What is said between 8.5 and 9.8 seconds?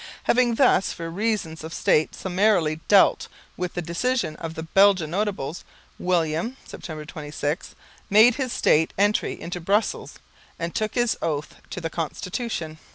state entry into